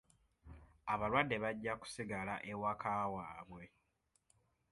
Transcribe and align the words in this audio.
Abalwadde 0.93 1.35
bajja 1.43 1.73
kusigala 1.81 2.35
ewaka 2.51 2.91
waabwe. 3.13 3.63